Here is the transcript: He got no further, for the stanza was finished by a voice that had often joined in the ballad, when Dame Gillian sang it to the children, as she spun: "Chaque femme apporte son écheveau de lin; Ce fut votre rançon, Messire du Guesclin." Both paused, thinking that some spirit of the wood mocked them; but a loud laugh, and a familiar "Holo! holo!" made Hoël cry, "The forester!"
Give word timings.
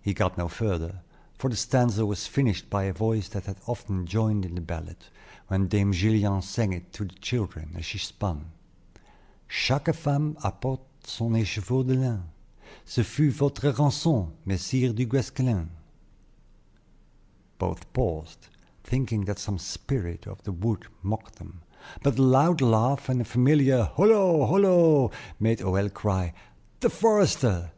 He 0.00 0.14
got 0.14 0.38
no 0.38 0.48
further, 0.48 1.02
for 1.36 1.50
the 1.50 1.58
stanza 1.58 2.06
was 2.06 2.26
finished 2.26 2.70
by 2.70 2.84
a 2.84 2.92
voice 2.94 3.28
that 3.28 3.44
had 3.44 3.58
often 3.66 4.06
joined 4.06 4.46
in 4.46 4.54
the 4.54 4.62
ballad, 4.62 4.96
when 5.48 5.68
Dame 5.68 5.92
Gillian 5.92 6.40
sang 6.40 6.72
it 6.72 6.90
to 6.94 7.04
the 7.04 7.12
children, 7.16 7.74
as 7.76 7.84
she 7.84 7.98
spun: 7.98 8.52
"Chaque 9.50 9.92
femme 9.94 10.38
apporte 10.42 11.06
son 11.06 11.32
écheveau 11.32 11.86
de 11.86 11.92
lin; 11.92 12.22
Ce 12.86 13.02
fut 13.02 13.28
votre 13.30 13.70
rançon, 13.72 14.30
Messire 14.46 14.94
du 14.94 15.04
Guesclin." 15.04 15.68
Both 17.58 17.92
paused, 17.92 18.46
thinking 18.82 19.26
that 19.26 19.38
some 19.38 19.58
spirit 19.58 20.26
of 20.26 20.42
the 20.44 20.52
wood 20.52 20.86
mocked 21.02 21.34
them; 21.36 21.60
but 22.02 22.18
a 22.18 22.22
loud 22.22 22.62
laugh, 22.62 23.10
and 23.10 23.20
a 23.20 23.24
familiar 23.26 23.82
"Holo! 23.82 24.46
holo!" 24.46 25.10
made 25.38 25.58
Hoël 25.58 25.92
cry, 25.92 26.32
"The 26.80 26.88
forester!" 26.88 27.70